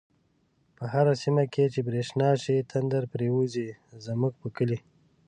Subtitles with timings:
[0.77, 1.43] په هره سیمه
[1.73, 3.67] چی برشنا شی، تندر پریوزی
[4.05, 4.77] زمونږ په کلی